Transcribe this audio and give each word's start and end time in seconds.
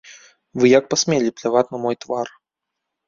Вы 0.61 0.65
як 0.79 0.87
пасмелі 0.95 1.35
пляваць 1.41 1.65
на 1.75 1.85
мой 1.87 1.95
твар? 2.07 2.27